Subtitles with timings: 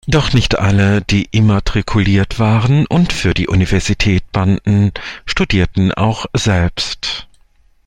[0.07, 4.93] Doch nicht alle, die immatrikuliert waren und für die Universität banden,
[5.27, 7.27] studierten auch selbst.